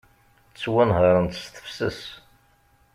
Ttwanhaṛent 0.51 1.33
s 1.43 1.45
tefses. 1.55 1.99